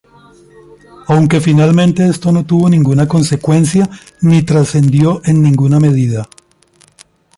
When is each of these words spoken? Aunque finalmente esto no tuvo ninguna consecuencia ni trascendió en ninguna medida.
Aunque 1.09 1.39
finalmente 1.41 2.09
esto 2.09 2.31
no 2.31 2.43
tuvo 2.43 2.67
ninguna 2.71 3.07
consecuencia 3.07 3.87
ni 4.21 4.41
trascendió 4.41 5.21
en 5.25 5.43
ninguna 5.43 5.79
medida. 5.79 6.27